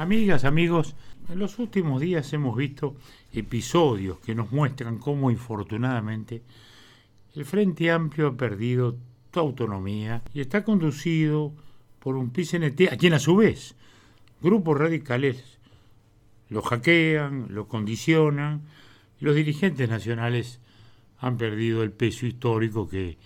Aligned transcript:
Amigas, 0.00 0.46
amigos, 0.46 0.94
en 1.28 1.38
los 1.38 1.58
últimos 1.58 2.00
días 2.00 2.32
hemos 2.32 2.56
visto 2.56 2.96
episodios 3.34 4.18
que 4.20 4.34
nos 4.34 4.50
muestran 4.50 4.96
cómo 4.96 5.30
infortunadamente 5.30 6.42
el 7.34 7.44
Frente 7.44 7.90
Amplio 7.90 8.28
ha 8.28 8.34
perdido 8.34 8.96
toda 9.30 9.44
autonomía 9.44 10.22
y 10.32 10.40
está 10.40 10.64
conducido 10.64 11.52
por 11.98 12.16
un 12.16 12.30
PCNT 12.30 12.90
a 12.90 12.96
quien 12.96 13.12
a 13.12 13.18
su 13.18 13.36
vez 13.36 13.74
grupos 14.40 14.78
radicales 14.78 15.58
lo 16.48 16.62
hackean, 16.62 17.48
lo 17.50 17.68
condicionan 17.68 18.62
y 19.20 19.26
los 19.26 19.34
dirigentes 19.34 19.90
nacionales 19.90 20.60
han 21.18 21.36
perdido 21.36 21.82
el 21.82 21.92
peso 21.92 22.24
histórico 22.24 22.88
que, 22.88 23.18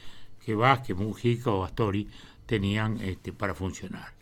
que 0.45 0.56
Vázquez, 0.56 0.96
Mujica 0.96 1.52
o 1.52 1.62
Astori 1.62 2.09
tenían 2.46 3.00
este, 3.00 3.32
para 3.32 3.54
funcionar. 3.54 4.13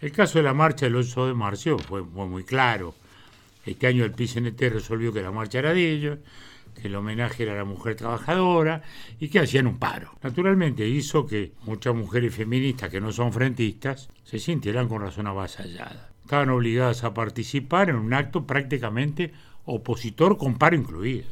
El 0.00 0.12
caso 0.12 0.38
de 0.38 0.44
la 0.44 0.54
marcha 0.54 0.86
del 0.86 0.96
8 0.96 1.26
de 1.26 1.34
marzo 1.34 1.78
fue, 1.78 2.02
muy 2.02 2.42
claro. 2.42 2.94
Este 3.66 3.86
año 3.86 4.02
el 4.02 4.12
PCNT 4.12 4.58
resolvió 4.70 5.12
que 5.12 5.20
la 5.20 5.30
marcha 5.30 5.58
era 5.58 5.74
de 5.74 5.90
ellos, 5.90 6.18
que 6.74 6.88
el 6.88 6.94
homenaje 6.94 7.42
era 7.42 7.52
a 7.52 7.56
la 7.56 7.64
mujer 7.66 7.96
trabajadora 7.96 8.80
y 9.18 9.28
que 9.28 9.40
hacían 9.40 9.66
un 9.66 9.78
paro. 9.78 10.16
Naturalmente 10.22 10.88
hizo 10.88 11.26
que 11.26 11.52
muchas 11.64 11.94
mujeres 11.94 12.34
feministas 12.34 12.88
que 12.88 12.98
no 12.98 13.12
son 13.12 13.30
frentistas 13.30 14.08
se 14.24 14.38
sintieran 14.38 14.88
con 14.88 15.02
razón 15.02 15.26
avasalladas. 15.26 16.08
Estaban 16.24 16.48
obligadas 16.48 17.04
a 17.04 17.12
participar 17.12 17.90
en 17.90 17.96
un 17.96 18.14
acto 18.14 18.46
prácticamente 18.46 19.34
opositor 19.66 20.38
con 20.38 20.56
paro 20.56 20.76
incluido. 20.76 21.28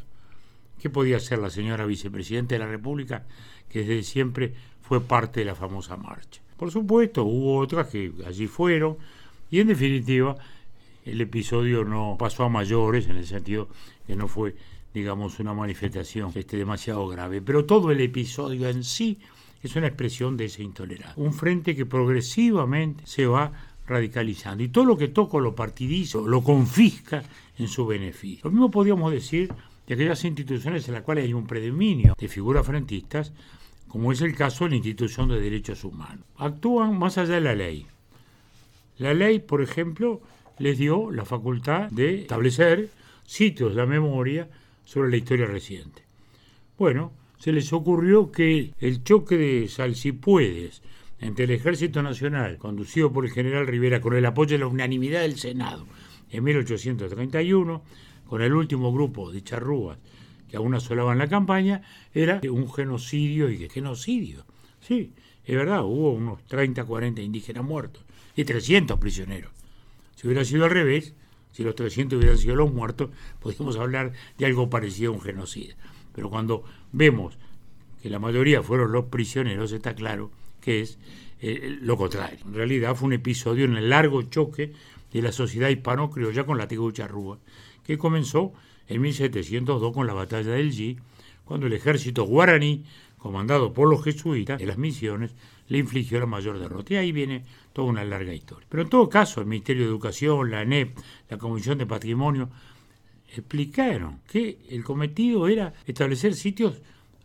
¿Qué 0.79 0.91
podía 0.91 1.17
hacer 1.17 1.39
la 1.39 1.49
señora 1.49 1.87
vicepresidenta 1.87 2.55
de 2.55 2.59
la 2.59 2.69
República, 2.69 3.25
que 3.71 3.79
desde 3.79 4.03
siempre 4.03 4.53
fue 4.83 5.01
parte 5.01 5.41
de 5.41 5.47
la 5.47 5.55
famosa 5.55 5.97
marcha? 5.97 6.43
Por 6.59 6.71
supuesto, 6.73 7.25
hubo 7.25 7.59
otras 7.59 7.87
que 7.87 8.13
allí 8.27 8.49
fueron 8.49 8.97
y 9.51 9.61
en 9.61 9.69
definitiva 9.69 10.37
el 11.05 11.21
episodio 11.21 11.85
no 11.85 12.17
pasó 12.19 12.45
a 12.45 12.49
mayores 12.49 13.09
en 13.09 13.17
el 13.17 13.27
sentido 13.27 13.69
que 14.07 14.17
no 14.17 14.29
fue, 14.29 14.55
digamos, 14.93 15.39
una 15.39 15.55
manifestación 15.55 16.33
este, 16.35 16.57
demasiado 16.57 17.07
grave. 17.09 17.41
Pero 17.41 17.65
todo 17.65 17.91
el 17.93 18.01
episodio 18.01 18.69
en 18.69 18.83
sí 18.83 19.19
es 19.63 19.75
una 19.77 19.87
expresión 19.87 20.37
de 20.37 20.47
esa 20.47 20.63
intolerancia. 20.63 21.15
Un 21.17 21.33
frente 21.33 21.75
que 21.75 21.87
progresivamente 21.87 23.05
se 23.07 23.27
va 23.27 23.53
radicalizando 23.87 24.63
y 24.63 24.69
todo 24.69 24.85
lo 24.85 24.99
que 24.99 25.09
toca 25.09 25.39
lo 25.39 25.55
partidizo, 25.55 26.27
lo 26.27 26.43
confisca 26.43 27.23
en 27.57 27.69
su 27.69 27.87
beneficio. 27.87 28.43
Lo 28.45 28.51
mismo 28.51 28.71
podríamos 28.71 29.13
decir 29.13 29.53
de 29.87 29.95
aquellas 29.95 30.25
instituciones 30.25 30.87
en 30.89 30.95
las 30.95 31.03
cuales 31.03 31.25
hay 31.25 31.33
un 31.33 31.47
predominio 31.47 32.15
de 32.19 32.29
figuras 32.29 32.67
frentistas 32.67 33.33
como 33.89 34.13
es 34.13 34.21
el 34.21 34.35
caso 34.35 34.65
de 34.65 34.71
la 34.71 34.77
institución 34.77 35.29
de 35.29 35.41
derechos 35.41 35.85
humanos. 35.85 36.25
Actúan 36.37 36.99
más 36.99 37.19
allá 37.19 37.35
de 37.35 37.41
la 37.41 37.55
ley. 37.55 37.87
La 38.99 39.15
ley, 39.15 39.39
por 39.39 39.63
ejemplo, 39.63 40.21
les 40.59 40.79
dio 40.79 41.11
la 41.11 41.25
facultad 41.25 41.91
de 41.91 42.23
establecer 42.23 42.91
sitios 43.25 43.75
de 43.75 43.87
memoria 43.87 44.49
sobre 44.85 45.11
la 45.11 45.17
historia 45.17 45.47
reciente. 45.47 46.03
Bueno, 46.79 47.13
se 47.39 47.53
les 47.53 47.73
ocurrió 47.73 48.33
que 48.33 48.73
el 48.81 49.05
choque 49.05 49.37
de 49.37 49.69
salsipuedes 49.69 50.83
entre 51.21 51.45
el 51.45 51.51
Ejército 51.53 52.03
Nacional, 52.03 52.59
conducido 52.59 53.13
por 53.13 53.25
el 53.25 53.33
general 53.33 53.67
Rivera 53.67 54.01
con 54.01 54.15
el 54.15 54.27
apoyo 54.27 54.53
de 54.53 54.59
la 54.59 54.67
unanimidad 54.67 55.23
del 55.23 55.39
Senado 55.39 55.87
en 56.31 56.45
1831, 56.45 57.83
con 58.27 58.43
el 58.43 58.53
último 58.53 58.93
grupo 58.93 59.33
de 59.33 59.43
charrúas 59.43 59.99
que 60.49 60.57
aún 60.57 60.75
asolaban 60.75 61.19
la 61.19 61.29
campaña, 61.29 61.83
era 62.15 62.41
un 62.51 62.73
genocidio 62.73 63.51
y 63.51 63.59
que 63.59 63.69
genocidio. 63.69 64.45
Sí, 64.81 65.13
es 65.45 65.57
verdad, 65.57 65.85
hubo 65.85 66.13
unos 66.13 66.45
30, 66.47 66.85
40 66.85 67.21
indígenas 67.23 67.65
muertos 67.65 68.05
y 68.37 68.45
300 68.45 68.99
prisioneros. 68.99 69.51
Si 70.17 70.27
hubiera 70.27 70.45
sido 70.45 70.65
al 70.65 70.71
revés, 70.71 71.15
si 71.53 71.65
los 71.65 71.75
300 71.75 72.19
hubieran 72.19 72.39
sido 72.39 72.57
los 72.57 72.73
muertos, 72.73 73.11
podríamos 73.41 73.77
hablar 73.77 74.13
de 74.37 74.47
algo 74.47 74.71
parecido 74.71 75.13
a 75.13 75.15
un 75.15 75.21
genocidio. 75.21 75.75
Pero 76.15 76.31
cuando 76.31 76.65
vemos 76.93 77.39
que 78.03 78.11
la 78.11 78.19
mayoría 78.19 78.63
fueron 78.63 78.93
los 78.93 79.07
prisioneros, 79.07 79.73
está 79.73 79.95
claro 79.95 80.31
que 80.61 80.81
es 80.81 80.99
eh, 81.41 81.79
lo 81.81 81.97
contrario. 81.97 82.39
En 82.45 82.55
realidad 82.55 82.95
fue 82.95 83.07
un 83.07 83.13
episodio 83.13 83.65
en 83.65 83.77
el 83.77 83.91
largo 83.91 84.23
choque 84.23 84.73
de 85.13 85.23
la 85.23 85.33
sociedad 85.33 85.69
hispano-criolla 85.69 86.45
con 86.45 86.59
la 86.59 86.69
Rúa, 87.09 87.39
que 87.85 87.99
comenzó 87.99 88.53
en 88.89 89.01
1702 89.03 89.93
con 89.93 90.07
la 90.07 90.15
batalla 90.15 90.53
del 90.53 90.73
G, 90.73 90.99
cuando 91.45 91.67
el 91.67 91.73
ejército 91.73 92.25
guaraní, 92.25 92.85
comandado 93.19 93.73
por 93.73 93.89
los 93.89 94.03
jesuitas 94.03 94.59
de 94.59 94.67
las 94.67 94.79
misiones, 94.79 95.33
le 95.69 95.79
infligió 95.79 96.21
la 96.21 96.27
mayor 96.27 96.59
derrota. 96.59 96.95
Y 96.95 96.97
ahí 96.97 97.13
viene 97.13 97.45
toda 97.73 97.89
una 97.89 98.05
larga 98.05 98.33
historia. 98.33 98.67
Pero 98.69 98.83
en 98.83 98.89
todo 98.89 99.09
caso, 99.09 99.41
el 99.41 99.47
Ministerio 99.47 99.85
de 99.85 99.91
Educación, 99.91 100.51
la 100.51 100.61
ANEP, 100.61 100.97
la 101.29 101.39
Comisión 101.39 101.79
de 101.79 101.87
Patrimonio, 101.87 102.49
explicaron 103.35 104.21
que 104.27 104.59
el 104.71 104.85
cometido 104.85 105.49
era 105.49 105.75
establecer 105.87 106.35
sitios 106.35 106.81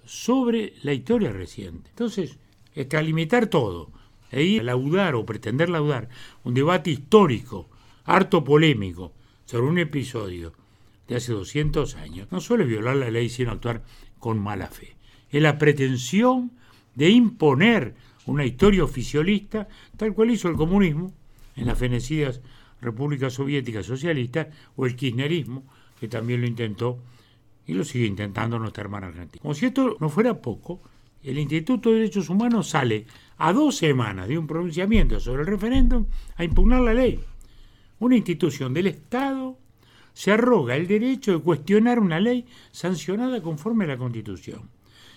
sobre 0.06 0.74
la 0.84 0.94
historia 0.94 1.32
reciente. 1.32 1.90
Entonces, 1.90 2.38
extralimitar 2.76 3.48
todo 3.48 3.90
e 4.32 4.44
ir 4.44 4.62
a 4.62 4.64
laudar 4.64 5.16
o 5.16 5.26
pretender 5.26 5.70
laudar 5.70 6.10
un 6.44 6.54
debate 6.54 6.92
histórico, 6.92 7.70
harto 8.04 8.44
polémico, 8.44 9.14
sobre 9.46 9.68
un 9.68 9.78
episodio 9.78 10.54
de 11.08 11.16
hace 11.16 11.34
200 11.34 11.96
años, 11.96 12.28
no 12.32 12.40
suele 12.40 12.66
violar 12.66 12.96
la 12.96 13.12
ley 13.12 13.30
sino 13.30 13.52
actuar 13.52 13.84
con 14.20 14.40
mala 14.40 14.68
fe. 14.68 14.96
Es 15.30 15.42
la 15.42 15.58
pretensión 15.58 16.52
de 16.96 17.10
imponer 17.10 17.96
una 18.26 18.46
historia 18.46 18.84
oficialista, 18.84 19.68
tal 19.98 20.14
cual 20.14 20.32
hizo 20.32 20.48
el 20.48 20.56
comunismo 20.56 21.12
en 21.56 21.66
las 21.66 21.78
fenecidas 21.78 22.42
repúblicas 22.82 23.34
soviéticas 23.34 23.86
socialistas, 23.86 24.48
o 24.76 24.86
el 24.86 24.96
kirchnerismo, 24.96 25.64
que 26.00 26.08
también 26.08 26.42
lo 26.42 26.48
intentó 26.48 27.00
y 27.66 27.74
lo 27.74 27.84
sigue 27.84 28.06
intentando 28.06 28.60
nuestra 28.60 28.84
hermana 28.84 29.08
Argentina. 29.08 29.42
Como 29.42 29.54
si 29.54 29.68
esto 29.68 29.98
no 30.00 30.10
fuera 30.10 30.42
poco, 30.42 30.82
el 31.24 31.38
Instituto 31.40 31.90
de 31.90 31.96
Derechos 32.00 32.30
Humanos 32.30 32.70
sale 32.70 33.06
a 33.38 33.54
dos 33.54 33.78
semanas 33.78 34.28
de 34.28 34.38
un 34.38 34.48
pronunciamiento 34.48 35.20
sobre 35.20 35.44
el 35.44 35.48
referéndum 35.48 36.06
a 36.36 36.44
impugnar 36.44 36.82
la 36.82 36.94
ley. 36.94 37.20
Una 38.00 38.18
institución 38.18 38.74
del 38.74 38.88
Estado 38.88 39.43
se 40.14 40.32
arroga 40.32 40.76
el 40.76 40.88
derecho 40.88 41.34
de 41.34 41.44
cuestionar 41.44 42.00
una 42.00 42.20
ley 42.20 42.46
sancionada 42.72 43.42
conforme 43.42 43.86
a 43.86 43.90
la 43.90 43.98
Constitución. 43.98 44.70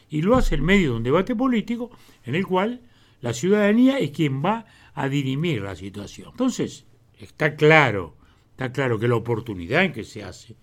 Y 0.09 0.23
lo 0.23 0.37
hace 0.37 0.55
en 0.55 0.65
medio 0.65 0.91
de 0.91 0.97
un 0.97 1.03
debate 1.03 1.35
político 1.35 1.91
en 2.25 2.35
el 2.35 2.47
cual 2.47 2.81
la 3.21 3.33
ciudadanía 3.33 3.99
es 3.99 4.11
quien 4.11 4.45
va 4.45 4.67
a 4.95 5.09
dirimir 5.09 5.63
la 5.63 5.75
situación. 5.75 6.31
Entonces, 6.31 6.87
está 7.19 7.57
claro, 7.57 8.17
está 8.51 8.73
claro 8.73 8.99
que 8.99 9.09
la 9.09 9.17
oportunidad 9.17 9.85
en 9.85 9.93
que 9.93 10.05
se 10.05 10.23
hace 10.23 10.57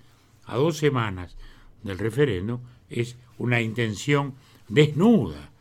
a 0.46 0.56
dos 0.56 0.78
semanas 0.78 1.38
del 1.84 2.00
referendo 2.00 2.62
es 2.90 3.18
una 3.38 3.62
intención 3.62 4.36
desnuda 4.70 5.52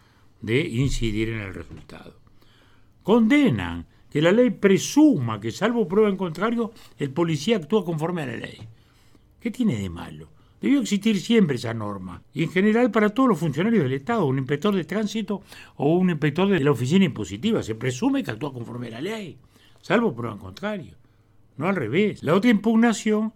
de 0.40 0.60
incidir 0.60 1.30
en 1.30 1.40
el 1.40 1.54
resultado. 1.54 2.18
Condenan 3.02 3.86
que 4.12 4.20
la 4.20 4.30
ley 4.30 4.50
presuma 4.50 5.40
que, 5.40 5.50
salvo 5.50 5.88
prueba 5.88 6.10
en 6.10 6.18
contrario, 6.18 6.72
el 6.98 7.10
policía 7.12 7.56
actúa 7.56 7.82
conforme 7.82 8.20
a 8.20 8.26
la 8.26 8.36
ley. 8.36 8.58
¿Qué 9.40 9.50
tiene 9.50 9.76
de 9.78 9.88
malo? 9.88 10.28
Debió 10.60 10.80
existir 10.80 11.18
siempre 11.18 11.56
esa 11.56 11.72
norma, 11.72 12.22
y 12.34 12.42
en 12.42 12.50
general 12.50 12.90
para 12.90 13.08
todos 13.08 13.30
los 13.30 13.38
funcionarios 13.38 13.82
del 13.82 13.94
Estado, 13.94 14.26
un 14.26 14.36
inspector 14.36 14.74
de 14.76 14.84
tránsito 14.84 15.40
o 15.76 15.94
un 15.94 16.10
inspector 16.10 16.46
de 16.46 16.60
la 16.60 16.70
oficina 16.72 17.06
impositiva, 17.06 17.62
se 17.62 17.74
presume 17.74 18.22
que 18.22 18.30
actúa 18.30 18.52
conforme 18.52 18.88
a 18.88 18.90
la 18.90 19.00
ley, 19.00 19.38
salvo 19.80 20.14
prueba 20.14 20.34
en 20.34 20.40
contrario, 20.40 20.94
no 21.56 21.66
al 21.66 21.76
revés. 21.76 22.22
La 22.22 22.34
otra 22.34 22.50
impugnación 22.50 23.32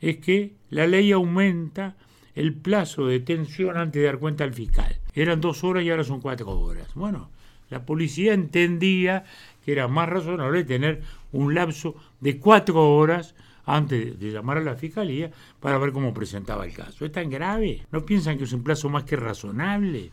es 0.00 0.18
que 0.18 0.54
la 0.70 0.86
ley 0.86 1.10
aumenta 1.10 1.96
el 2.36 2.54
plazo 2.54 3.06
de 3.06 3.18
detención 3.18 3.76
antes 3.76 4.00
de 4.00 4.06
dar 4.06 4.20
cuenta 4.20 4.44
al 4.44 4.54
fiscal. 4.54 4.96
Eran 5.12 5.40
dos 5.40 5.64
horas 5.64 5.82
y 5.82 5.90
ahora 5.90 6.04
son 6.04 6.20
cuatro 6.20 6.48
horas. 6.48 6.94
Bueno, 6.94 7.30
la 7.70 7.84
policía 7.84 8.34
entendía 8.34 9.24
que 9.64 9.72
era 9.72 9.88
más 9.88 10.08
razonable 10.08 10.64
tener 10.64 11.02
un 11.32 11.54
lapso 11.54 11.94
de 12.20 12.38
cuatro 12.38 12.94
horas 12.94 13.34
antes 13.64 14.18
de 14.18 14.30
llamar 14.30 14.58
a 14.58 14.62
la 14.62 14.76
fiscalía 14.76 15.30
para 15.60 15.78
ver 15.78 15.92
cómo 15.92 16.12
presentaba 16.12 16.66
el 16.66 16.74
caso. 16.74 17.04
¿Es 17.04 17.12
tan 17.12 17.30
grave? 17.30 17.86
¿No 17.90 18.04
piensan 18.04 18.36
que 18.36 18.44
es 18.44 18.52
un 18.52 18.62
plazo 18.62 18.88
más 18.88 19.04
que 19.04 19.16
razonable? 19.16 20.12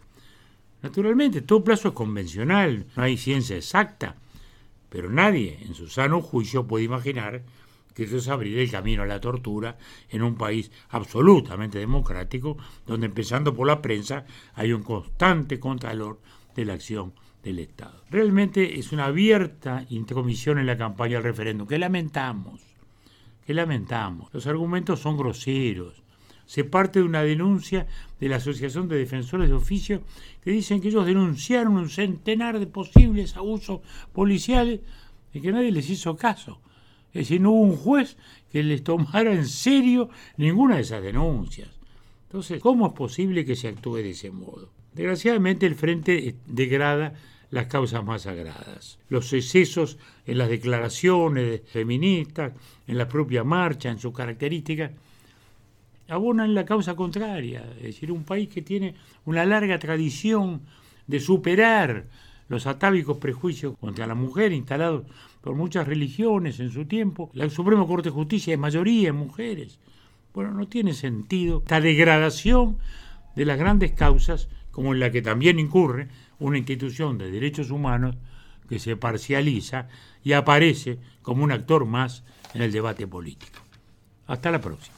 Naturalmente, 0.82 1.42
todo 1.42 1.64
plazo 1.64 1.90
es 1.90 1.94
convencional, 1.94 2.86
no 2.96 3.04
hay 3.04 3.18
ciencia 3.18 3.56
exacta, 3.56 4.16
pero 4.90 5.10
nadie 5.10 5.60
en 5.62 5.76
su 5.76 5.88
sano 5.88 6.22
juicio 6.22 6.66
puede 6.66 6.86
imaginar 6.86 7.44
que 7.94 8.04
eso 8.04 8.18
es 8.18 8.28
abrir 8.30 8.58
el 8.58 8.72
camino 8.72 9.04
a 9.04 9.06
la 9.06 9.20
tortura 9.20 9.78
en 10.10 10.24
un 10.24 10.36
país 10.36 10.72
absolutamente 10.90 11.78
democrático, 11.78 12.58
donde 12.88 13.08
empezando 13.08 13.54
por 13.54 13.68
la 13.68 13.82
prensa 13.82 14.26
hay 14.56 14.74
un 14.74 14.82
constante 14.82 15.60
contralor 15.60 16.20
de 16.56 16.66
la 16.66 16.74
acción 16.74 17.14
del 17.44 17.60
Estado. 17.60 18.04
Realmente 18.10 18.80
es 18.80 18.92
una 18.92 19.06
abierta 19.06 19.86
intromisión 19.90 20.60
en 20.60 20.68
la 20.68 20.78
campaña 20.78 21.16
del 21.16 21.24
referéndum, 21.24 21.68
que 21.68 21.80
lamentamos, 21.80 22.62
que 23.46 23.54
lamentamos. 23.54 24.34
Los 24.34 24.48
argumentos 24.48 25.00
son 25.00 25.18
groseros. 25.18 26.04
Se 26.46 26.64
parte 26.64 27.00
de 27.00 27.06
una 27.06 27.24
denuncia 27.24 27.88
de 28.20 28.28
la 28.28 28.36
Asociación 28.36 28.90
de 28.90 28.98
Defensores 28.98 29.50
de 29.50 29.56
Oficio 29.56 30.04
que 30.44 30.52
dicen 30.52 30.82
que 30.82 30.90
ellos 30.90 31.06
denunciaron 31.06 31.78
un 31.78 31.90
centenar 31.90 32.60
de 32.60 32.68
posibles 32.68 33.38
abusos 33.38 33.80
policiales 34.12 34.82
y 35.34 35.40
que 35.40 35.52
nadie 35.52 35.72
les 35.72 35.90
hizo 35.90 36.18
caso. 36.18 36.60
Es 37.14 37.28
decir, 37.28 37.42
no 37.42 37.52
hubo 37.52 37.62
un 37.62 37.78
juez 37.78 38.18
que 38.52 38.64
les 38.64 38.84
tomara 38.84 39.34
en 39.34 39.48
serio 39.48 40.10
ninguna 40.38 40.76
de 40.76 40.82
esas 40.82 41.02
denuncias. 41.02 41.70
Entonces, 42.32 42.62
¿cómo 42.62 42.88
es 42.88 42.94
posible 42.94 43.44
que 43.44 43.58
se 43.58 43.68
actúe 43.68 43.98
de 43.98 44.12
ese 44.12 44.32
modo? 44.32 44.70
Desgraciadamente 44.94 45.66
el 45.66 45.76
Frente 45.76 46.38
degrada 46.46 47.14
las 47.50 47.66
causas 47.66 48.06
más 48.06 48.22
sagradas. 48.22 49.00
Los 49.10 49.34
excesos 49.34 49.98
en 50.26 50.38
las 50.38 50.48
declaraciones 50.48 51.60
feministas, 51.66 52.54
en 52.88 52.98
la 52.98 53.10
propia 53.10 53.44
marcha, 53.44 53.90
en 53.90 54.00
sus 54.00 54.14
características, 54.14 54.92
abonan 56.08 56.56
la 56.56 56.64
causa 56.64 56.96
contraria. 56.96 57.66
Es 57.76 57.84
decir, 57.84 58.14
un 58.14 58.24
país 58.24 58.48
que 58.48 58.62
tiene 58.62 58.96
una 59.26 59.44
larga 59.46 59.78
tradición 59.78 60.62
de 61.08 61.20
superar 61.20 62.06
los 62.48 62.66
atávicos 62.66 63.18
prejuicios 63.18 63.78
contra 63.78 64.08
la 64.08 64.16
mujer 64.16 64.54
instalados 64.54 65.04
por 65.42 65.56
muchas 65.56 65.86
religiones 65.86 66.62
en 66.62 66.72
su 66.72 66.86
tiempo. 66.86 67.30
La 67.34 67.50
Suprema 67.50 67.86
Corte 67.86 68.08
de 68.08 68.16
Justicia 68.16 68.54
es 68.54 68.60
mayoría 68.60 69.10
en 69.10 69.16
mujeres. 69.18 69.80
Bueno, 70.34 70.52
no 70.52 70.68
tiene 70.68 70.94
sentido 70.94 71.60
esta 71.60 71.82
degradación 71.82 72.78
de 73.36 73.46
las 73.46 73.58
grandes 73.58 73.92
causas 73.92 74.50
como 74.72 74.94
en 74.94 75.00
la 75.00 75.12
que 75.12 75.22
también 75.22 75.60
incurre 75.60 76.08
una 76.40 76.58
institución 76.58 77.18
de 77.18 77.30
derechos 77.30 77.72
humanos 77.72 78.16
que 78.70 78.80
se 78.80 78.96
parcializa 78.96 79.90
y 80.24 80.34
aparece 80.34 81.00
como 81.22 81.44
un 81.44 81.52
actor 81.52 81.86
más 81.86 82.24
en 82.54 82.62
el 82.62 82.72
debate 82.72 83.06
político. 83.08 83.60
Hasta 84.28 84.52
la 84.52 84.62
próxima. 84.62 84.88